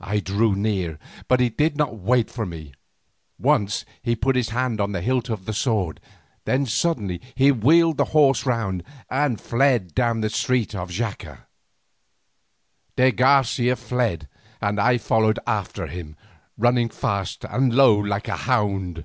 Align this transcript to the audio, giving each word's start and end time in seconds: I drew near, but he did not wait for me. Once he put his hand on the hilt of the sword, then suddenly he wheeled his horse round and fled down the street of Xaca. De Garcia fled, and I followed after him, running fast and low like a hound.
I 0.00 0.18
drew 0.18 0.56
near, 0.56 0.98
but 1.28 1.38
he 1.38 1.48
did 1.48 1.76
not 1.76 1.94
wait 1.96 2.28
for 2.28 2.44
me. 2.44 2.74
Once 3.38 3.84
he 4.02 4.16
put 4.16 4.34
his 4.34 4.48
hand 4.48 4.80
on 4.80 4.90
the 4.90 5.00
hilt 5.00 5.30
of 5.30 5.44
the 5.44 5.52
sword, 5.52 6.00
then 6.44 6.66
suddenly 6.66 7.20
he 7.36 7.52
wheeled 7.52 8.00
his 8.00 8.08
horse 8.08 8.44
round 8.44 8.82
and 9.08 9.40
fled 9.40 9.94
down 9.94 10.22
the 10.22 10.28
street 10.28 10.74
of 10.74 10.90
Xaca. 10.90 11.46
De 12.96 13.12
Garcia 13.12 13.76
fled, 13.76 14.26
and 14.60 14.80
I 14.80 14.98
followed 14.98 15.38
after 15.46 15.86
him, 15.86 16.16
running 16.58 16.88
fast 16.88 17.44
and 17.48 17.72
low 17.72 17.96
like 17.96 18.26
a 18.26 18.38
hound. 18.38 19.04